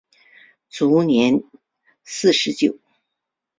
[0.67, 1.39] 卒年
[2.03, 2.75] 四十九。